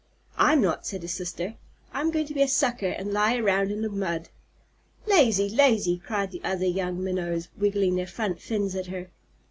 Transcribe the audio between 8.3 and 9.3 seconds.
fins at her.